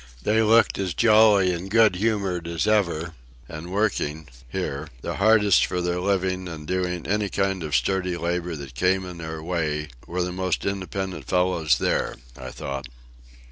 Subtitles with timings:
[0.23, 3.13] They looked as jolly and good humoured as ever;
[3.47, 8.55] and, working (here) the hardest for their living and doing any kind of sturdy labour
[8.55, 12.87] that came in their way, were the most independent fellows there, I thought.